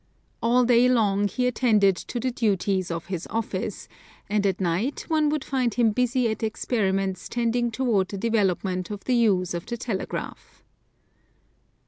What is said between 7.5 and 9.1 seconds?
toward the development of